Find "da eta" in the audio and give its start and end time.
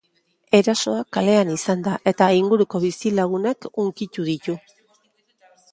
1.89-2.31